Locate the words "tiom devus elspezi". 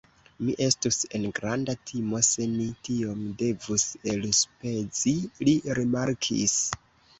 2.89-5.17